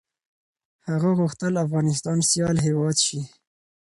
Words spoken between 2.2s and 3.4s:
سيال هېواد شي.